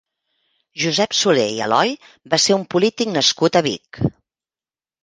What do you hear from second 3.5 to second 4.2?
a Vic.